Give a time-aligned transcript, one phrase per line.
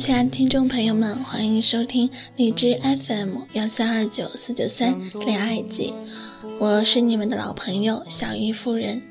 [0.00, 5.92] 亲爱的听众朋友们，欢迎收听荔枝 FM 幺三二九四九三恋爱季，
[6.58, 9.02] 我是你们的老朋友小鱼夫人。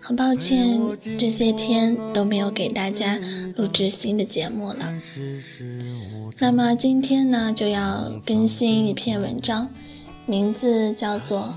[0.00, 0.80] 很抱歉
[1.16, 3.20] 这些天都没有给大家
[3.54, 4.92] 录制新的节目了。
[6.38, 9.70] 那么今天呢，就要更新一篇文章，
[10.26, 11.54] 名字叫做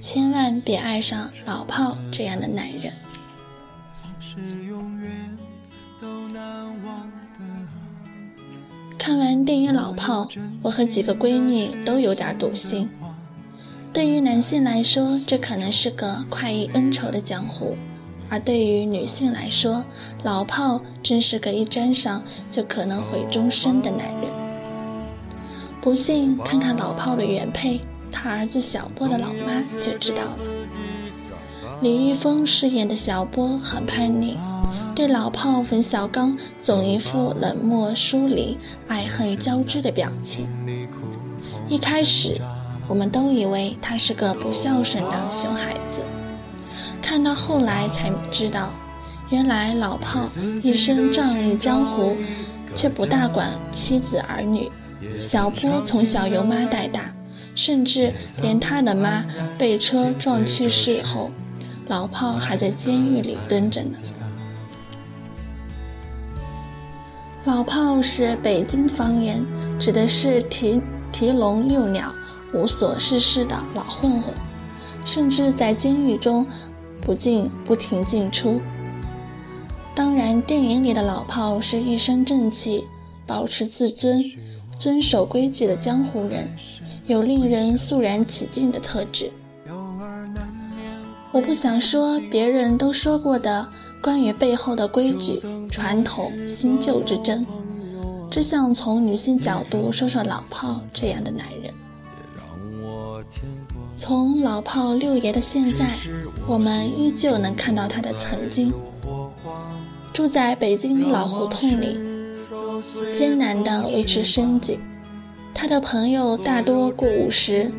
[0.00, 2.82] 千万别爱上老炮这样的男人》。
[4.20, 5.21] 是永远
[9.04, 10.26] 看完电影《老炮》，
[10.62, 12.88] 我和几个闺蜜都有点堵心。
[13.92, 17.74] 对于男性来说，这可能是个快意恩仇的江湖；
[18.28, 19.84] 而对于女性来说，
[20.22, 24.30] 老炮真是个一沾上就可能毁终身的男人。
[25.80, 27.80] 不信，看看老炮的原配，
[28.12, 30.38] 他儿子小波的老妈就知道了。
[31.80, 34.38] 李易峰饰演的小波很叛逆。
[34.94, 40.46] 对老炮冯小刚总一副冷漠疏离、爱恨交织的表情。
[41.68, 42.38] 一开始，
[42.86, 46.02] 我们都以为他是个不孝顺的熊孩子。
[47.00, 48.70] 看到后来才知道，
[49.30, 50.28] 原来老炮
[50.62, 52.14] 一生仗义江湖，
[52.74, 54.70] 却不大管妻子儿女。
[55.18, 57.12] 小波从小由妈带大，
[57.54, 59.24] 甚至连他的妈
[59.58, 61.30] 被车撞去世后，
[61.88, 63.98] 老炮还在监狱里蹲着呢。
[67.44, 69.44] 老炮是北京方言，
[69.76, 72.14] 指的是提提笼遛鸟、
[72.54, 74.32] 无所事事的老混混，
[75.04, 76.46] 甚至在监狱中
[77.00, 78.60] 不进不停进出。
[79.92, 82.84] 当然，电影里的老炮是一身正气、
[83.26, 84.24] 保持自尊、
[84.78, 86.48] 遵守规矩的江湖人，
[87.06, 89.32] 有令人肃然起敬的特质。
[91.32, 93.68] 我不想说别人都说过的。
[94.02, 95.40] 关于背后的规矩、
[95.70, 97.46] 传统、新旧之争，
[98.28, 101.72] 只想从女性角度说说老炮这样的男人。
[103.96, 105.86] 从老炮六爷的现在，
[106.46, 108.72] 我们依旧能看到他的曾经。
[110.12, 111.98] 住在北京老胡同里，
[113.14, 114.80] 艰难地维持生计。
[115.54, 117.70] 他的朋友大多过五十，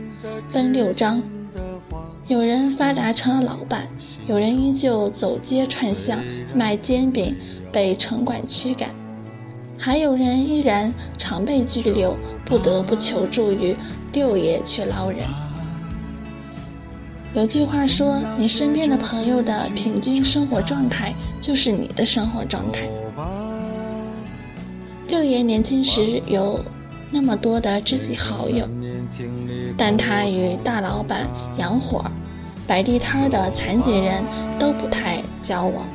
[0.52, 1.22] 奔六张。
[2.28, 3.86] 有人发达成了老板，
[4.28, 6.18] 有人依旧走街串巷
[6.56, 7.36] 卖煎饼，
[7.70, 8.90] 被城管驱赶，
[9.78, 13.76] 还有人依然常被拘留，不得不求助于
[14.14, 15.20] 六爷去捞人。
[17.34, 22.88] 有句话说：“你身边的朋友的平均生活状态，就是你的生活状态。”
[25.10, 26.64] 六爷年轻时有
[27.12, 28.66] 那么多的知己好友。
[29.78, 32.04] 但他与大老板杨火、
[32.66, 34.24] 摆地摊的残疾人
[34.60, 35.88] 都不太交往，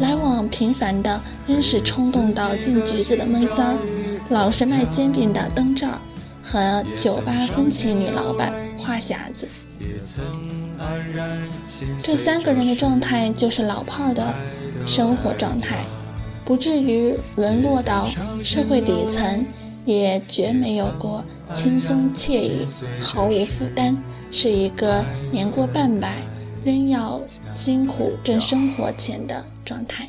[0.00, 3.78] 来往频繁的仍是冲动到进局子的闷三儿，
[4.28, 5.88] 老是卖煎饼的灯罩
[6.42, 9.48] 和酒吧分情女老板花匣子。
[12.02, 14.34] 这三个人的状态就是老炮儿的
[14.86, 15.84] 生活状态，
[16.44, 19.46] 不至于沦落到社会底层。
[19.86, 22.66] 也绝没有过轻松惬意、
[23.00, 23.96] 毫无负担，
[24.30, 26.22] 是一个年过半百
[26.64, 27.20] 仍要
[27.54, 30.08] 辛苦挣生活钱的状态。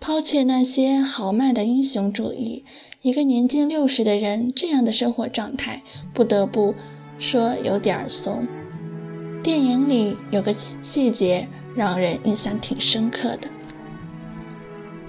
[0.00, 2.64] 抛却那些豪迈的英雄主义，
[3.00, 5.82] 一个年近六十的人这样的生活状态，
[6.12, 6.74] 不得不
[7.18, 8.46] 说有点怂。
[9.42, 13.48] 电影里有个细节让人印象挺深刻的。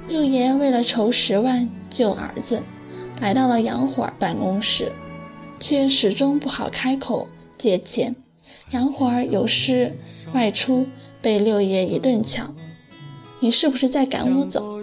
[0.08, 2.62] 六爷为了筹十万救儿子，
[3.20, 4.92] 来到了杨火办公室，
[5.60, 7.28] 却始终不好开口
[7.58, 8.16] 借钱。
[8.72, 9.98] 杨火有事
[10.34, 10.88] 外出，
[11.22, 12.56] 被六爷一顿抢
[13.40, 14.80] ：“你是不是在赶我走？”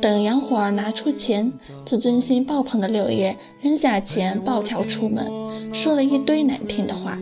[0.00, 1.52] 等杨火拿出钱，
[1.84, 5.30] 自尊心爆棚的六爷扔下钱，暴跳出门，
[5.72, 7.18] 说了一堆难听的话。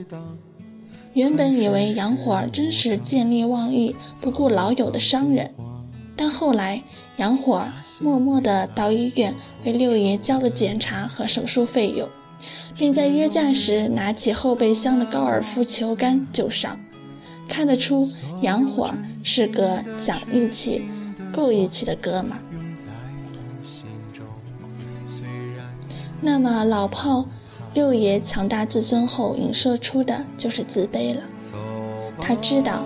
[1.12, 5.52] 原本以为杨火儿真是见利忘义、不顾老友的商人。
[6.20, 6.84] 但后来，
[7.16, 9.34] 杨火儿默默地到医院
[9.64, 12.10] 为六爷交了检查和手术费用，
[12.76, 16.78] 并在约架时拿起后备箱的高尔夫球杆就上。
[17.48, 18.10] 看得出，
[18.42, 20.86] 杨火儿是个讲义气、
[21.32, 22.32] 够义气的哥们。
[26.20, 27.24] 那么，老炮
[27.72, 31.22] 六爷强大自尊后影射出的就是自卑了。
[32.20, 32.84] 他知道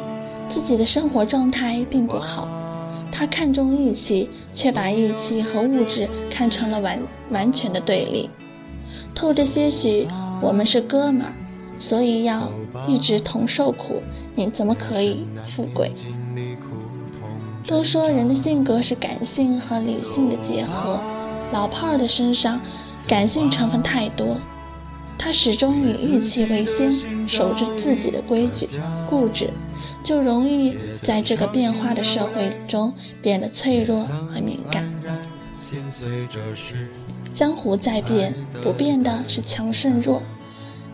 [0.49, 2.54] 自己的生活状态并不好。
[3.17, 7.01] 他看重义气，却把义气和物质看成了完
[7.31, 8.29] 完全的对立，
[9.15, 10.09] 透着些许
[10.43, 11.33] 我们是哥们儿，
[11.79, 12.51] 所以要
[12.89, 14.03] 一直同受苦。
[14.35, 15.93] 你怎么可以富贵？
[17.67, 21.01] 都说人的性格是感性和理性的结合，
[21.53, 22.61] 老炮儿的身上
[23.07, 24.37] 感性成分太多，
[25.17, 26.93] 他始终以义气为先，
[27.29, 28.69] 守着自己的规矩，
[29.09, 29.51] 固执，
[30.05, 34.89] 就容易在这个变化的社会中变得脆弱和敏感。
[37.33, 40.23] 江湖在变，不变的是强胜弱，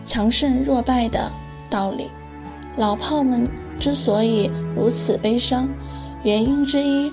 [0.05, 1.31] 强胜弱败的
[1.69, 2.09] 道理。
[2.77, 3.47] 老炮们
[3.77, 5.69] 之所以如此悲伤。
[6.23, 7.11] 原因之一，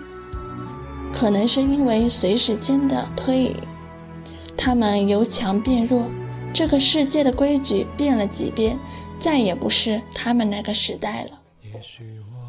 [1.13, 3.57] 可能是因为随时间的推移，
[4.57, 6.11] 他们由强变弱，
[6.53, 8.79] 这个世界的规矩变了几遍，
[9.19, 11.38] 再也不是他们那个时代了。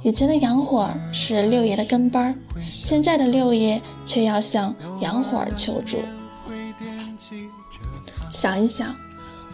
[0.04, 2.36] 以前的洋火儿是六爷的跟班儿，
[2.72, 5.98] 现在的六爷却要向洋火儿求助。
[8.31, 8.96] 想一想，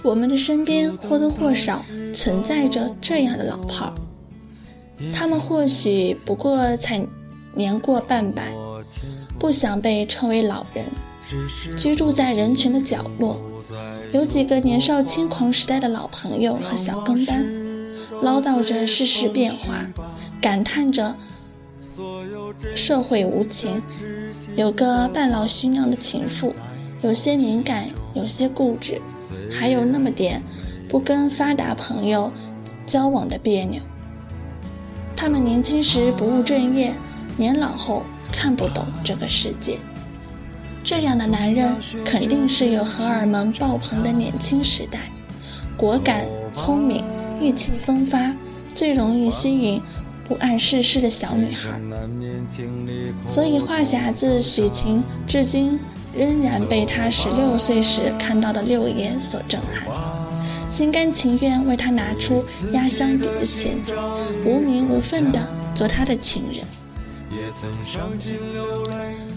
[0.04, 1.83] 我们的身边或多或少
[2.13, 3.94] 存在着这样的老炮儿。
[5.13, 7.06] 他们或许不过才
[7.54, 8.54] 年过半百，
[9.39, 10.86] 不想被称为老人，
[11.75, 13.42] 居住在人群的角落，
[14.13, 17.45] 有几个年少轻狂时代的老朋友和小跟班，
[18.21, 19.85] 唠叨着世事变化，
[20.41, 21.15] 感叹着
[22.75, 23.81] 社会无情。
[24.56, 26.56] 有个半老徐娘的情妇，
[27.01, 29.01] 有些敏感，有些固执，
[29.51, 30.41] 还有那么点
[30.88, 32.31] 不跟发达朋友
[32.88, 33.81] 交往的别扭。
[35.15, 36.94] 他们年轻时不务正业，
[37.38, 39.77] 年老后看不懂这个世界。
[40.83, 41.75] 这样的男人
[42.06, 45.00] 肯定是有荷尔蒙爆棚的年轻时代，
[45.75, 47.03] 果敢、聪明、
[47.41, 48.35] 意气风发，
[48.73, 49.81] 最容易吸引
[50.27, 51.69] 不谙世事的小女孩。
[53.27, 55.79] 所以话匣子许晴至今
[56.15, 59.87] 仍然被他十六岁时看到的六爷所震撼。
[60.69, 62.43] 心甘情愿为他拿出
[62.73, 63.77] 压箱底的钱，
[64.45, 65.39] 无名无份的
[65.73, 66.65] 做他的情人。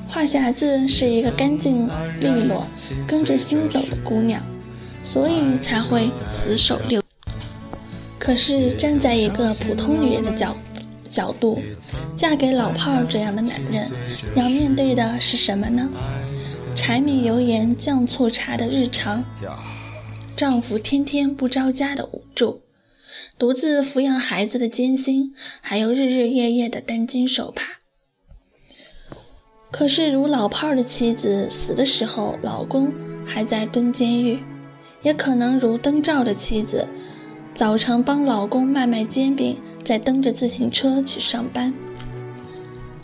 [0.08, 2.66] 话匣子是一个干净利落、
[3.06, 4.42] 跟着心走的姑娘，
[5.02, 7.00] 所以才会死守六。
[8.18, 10.56] 可是站在一个普通女人的角
[11.08, 11.62] 角度，
[12.16, 13.90] 嫁给老炮儿这样的男人，
[14.34, 15.88] 要面对的是什么呢？
[16.74, 19.24] 柴米油盐酱醋茶的日常。
[20.36, 22.60] 丈夫天天不着家的无助，
[23.36, 27.78] 独自抚养孩子的艰辛，还有日日夜夜的担惊受怕。
[29.72, 32.92] 可是，如老炮儿的妻子死的时候，老公
[33.26, 34.38] 还在蹲监狱；
[35.02, 36.88] 也可能如灯罩的妻子，
[37.58, 41.74] 早晨帮老公卖卖煎饼，再蹬着自行车去上班。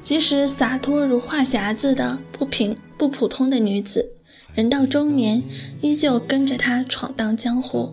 [0.00, 4.12] 即使洒脱如话匣子的不平不普通的女子。
[4.54, 5.42] 人到中年，
[5.80, 7.92] 依旧跟着他闯荡江湖，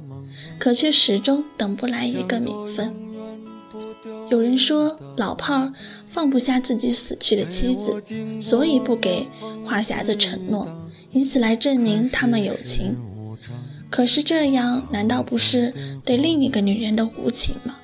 [0.59, 2.93] 可却始终等不来一个名分。
[4.29, 5.73] 有人说，老炮儿
[6.11, 8.03] 放不下自己死去的妻子，
[8.39, 9.25] 所以不给
[9.65, 10.67] 话匣子承诺，
[11.09, 12.95] 以此来证明他们有情。
[13.91, 15.71] 可是这样，难道不是
[16.03, 17.75] 对另一个女人的无情吗？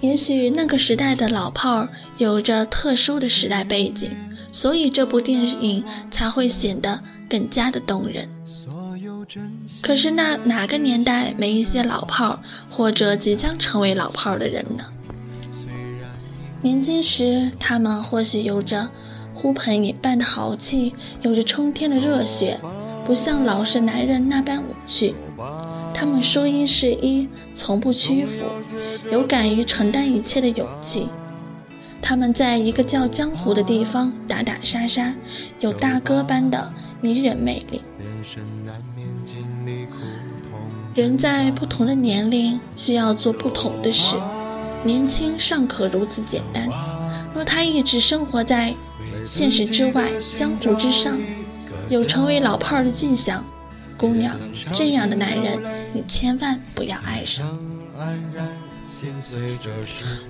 [0.00, 4.10] 也许那个时代的老炮儿有着特殊的时代背景。
[4.54, 8.28] 所以这部电影才会显得更加的动人。
[9.80, 14.84] 可是那哪个年代没一些老炮儿或者即将成为老炮儿的人呢？
[16.60, 18.90] 年轻时他们或许有着
[19.32, 22.60] 呼朋引伴的豪气，有着冲天的热血，
[23.04, 25.14] 不像老实男人那般无趣。
[25.94, 28.40] 他们说一是一，从不屈服，
[29.10, 31.08] 有敢于承担一切的勇气。
[32.00, 35.14] 他们在一个叫江湖的地方打打杀杀，
[35.60, 37.82] 有大哥般的迷人魅力。
[40.94, 44.16] 人在不同的年龄需要做不同的事，
[44.84, 46.68] 年轻尚可如此简单。
[47.34, 48.74] 若他一直生活在
[49.24, 51.16] 现实之外，江湖之上，
[51.92, 53.44] 有成为老炮儿的迹象，
[53.98, 54.34] 姑娘，
[54.72, 55.60] 这样的男人
[55.92, 57.46] 你千万不要爱上。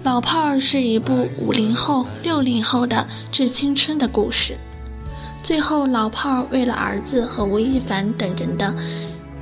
[0.02, 4.58] 老炮儿是一部五零后、六零后的致青春的故事。
[5.40, 8.74] 最后，老炮儿为了儿子和吴亦凡等人的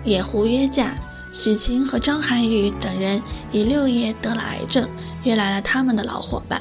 [0.05, 0.93] 野狐约架，
[1.33, 4.87] 许晴和张涵予等人以六爷得了癌症，
[5.25, 6.61] 约来了他们的老伙伴，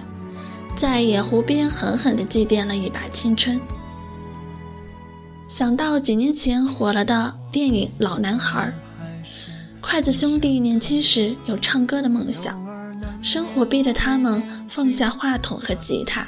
[0.73, 3.59] 在野湖边狠狠地祭奠了一把青春。
[5.49, 8.71] 想到几年前火了的电影《老男孩》。
[9.81, 12.63] 筷子兄弟年轻时有唱歌的梦想，
[13.23, 16.27] 生活逼得他们放下话筒和吉他，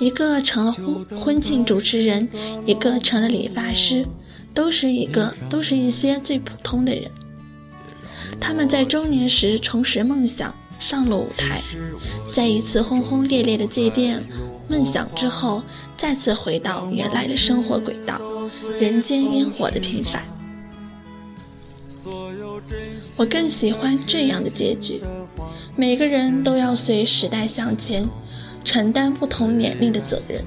[0.00, 2.28] 一个成了婚婚庆主持人，
[2.66, 4.04] 一个成了理发师，
[4.52, 7.08] 都是一个都是一些最普通的人。
[8.40, 11.62] 他们在中年时重拾梦想，上了舞台，
[12.34, 14.18] 在一次轰轰烈烈的祭奠
[14.70, 15.60] 梦想之后，
[15.96, 18.20] 再次回到原来的生活轨道，
[18.78, 20.22] 人间烟火的平凡。
[23.16, 25.02] 我更喜欢这样的结局：
[25.74, 28.08] 每个人都要随时代向前，
[28.64, 30.40] 承担不同年龄的责任。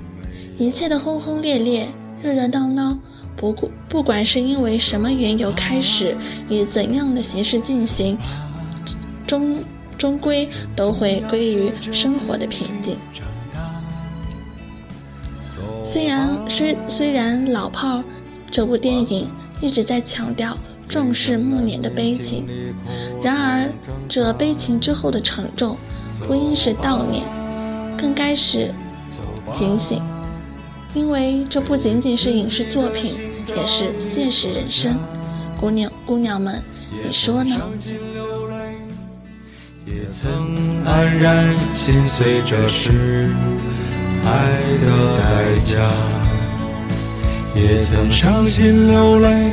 [0.57, 1.89] 一切的轰轰烈烈、
[2.23, 2.97] 热热闹闹，
[3.35, 6.15] 不顾不管是因为什么缘由开始，
[6.47, 8.17] 以怎样的形式进行，
[9.27, 9.57] 终
[9.97, 12.97] 终归都会归于生活的平静。
[15.83, 18.03] 虽然虽虽然老炮儿
[18.49, 19.27] 这部电影
[19.59, 22.47] 一直在强调重视暮年的悲情，
[23.21, 23.69] 然而
[24.07, 25.77] 这悲情之后的沉重，
[26.27, 27.23] 不应是悼念，
[27.97, 28.73] 更该是
[29.53, 30.01] 警醒。
[30.93, 33.13] 因为这不仅仅是影视作品，
[33.55, 34.97] 也是现实人生。
[35.59, 36.61] 姑娘姑娘们，
[37.03, 37.59] 你说呢？
[39.85, 43.33] 也曾黯然心碎，这是
[44.25, 44.29] 爱
[44.81, 44.85] 的
[45.19, 45.23] 代
[45.63, 45.77] 价；
[47.55, 49.51] 也曾伤心流泪，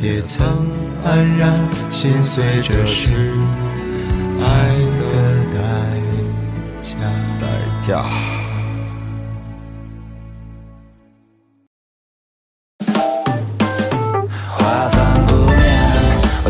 [0.00, 0.46] 也曾
[1.06, 1.52] 黯然
[1.90, 3.08] 心碎，这是
[4.40, 4.44] 爱
[4.98, 5.02] 的
[5.52, 5.58] 代
[6.82, 6.96] 价。
[7.40, 7.46] 代
[7.86, 8.04] 价。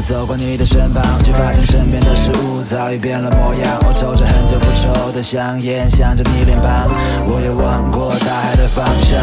[0.04, 1.81] 走过你的身旁，却发现身
[2.72, 3.78] 早已变了模样。
[3.86, 6.88] 我抽着很久不抽的香烟，想着你脸庞。
[7.26, 9.20] 我也望过大海的方向，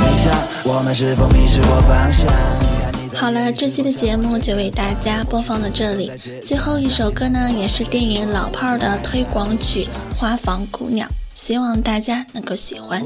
[0.00, 0.32] 你想
[0.64, 2.32] 我们是否迷失过方向？
[3.14, 6.10] 好了，这期的节目就为大家播放到这里。
[6.42, 9.86] 最后一首歌呢，也是电影《老炮儿》的推广曲
[10.18, 13.04] 《花房姑娘》，希望大家能够喜欢。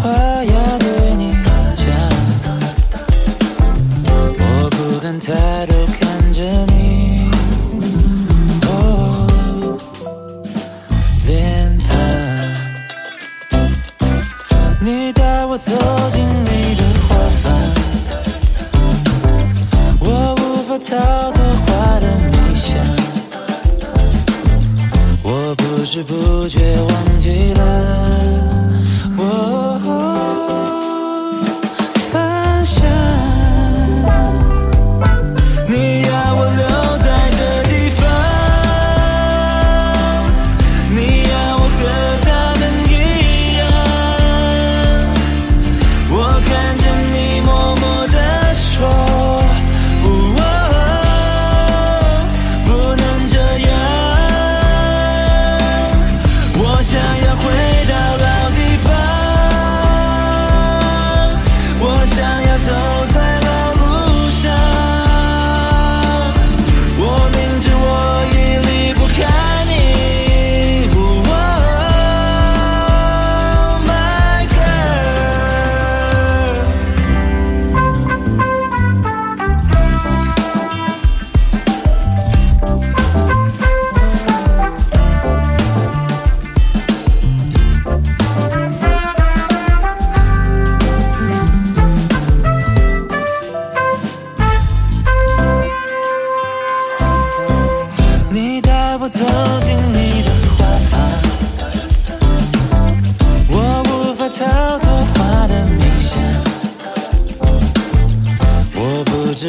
[0.00, 0.29] 抬
[20.90, 20.96] 逃
[21.30, 22.84] 脱花的迷香，
[25.22, 26.58] 我不知不觉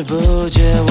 [0.04, 0.91] 不觉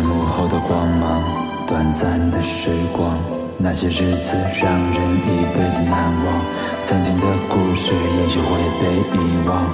[0.00, 1.22] 幕后的光芒，
[1.66, 3.18] 短暂的时光
[3.58, 5.92] 那些日子让人一辈子难
[6.24, 6.44] 忘，
[6.82, 9.64] 曾经的故事也许会被遗忘，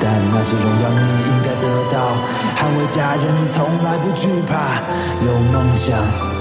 [0.00, 2.16] 但那些荣耀你应该得到。
[2.56, 4.80] 捍卫家人，你从来不惧怕。
[5.24, 5.98] 有梦想，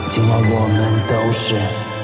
[0.08, 1.95] 今晚我们都是。